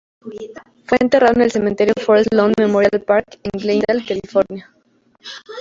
[0.85, 4.73] Fue enterrado en el Cementerio Forest Lawn Memorial Park, en Glendale, California.